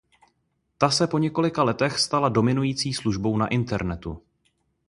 Ta 0.77 0.89
se 0.91 1.07
po 1.07 1.17
několika 1.17 1.63
letech 1.63 1.99
stala 1.99 2.29
dominující 2.29 2.93
službou 2.93 3.37
na 3.37 3.47
Internetu. 3.47 4.21